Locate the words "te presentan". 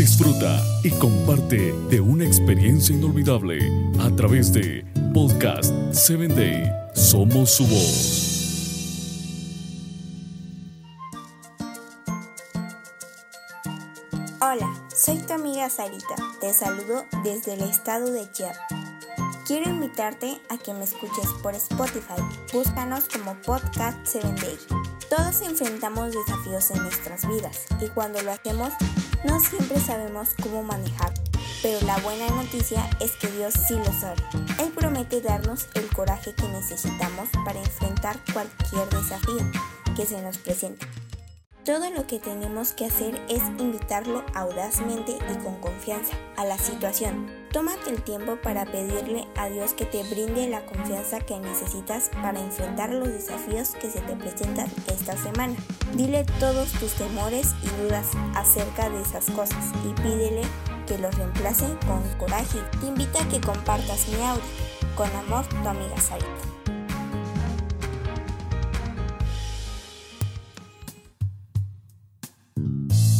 54.00-54.66